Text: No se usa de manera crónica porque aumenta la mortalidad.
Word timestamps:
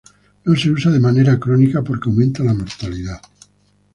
No 0.45 0.55
se 0.55 0.71
usa 0.71 0.89
de 0.89 0.99
manera 0.99 1.39
crónica 1.39 1.83
porque 1.83 2.09
aumenta 2.09 2.43
la 2.43 2.55
mortalidad. 2.55 3.21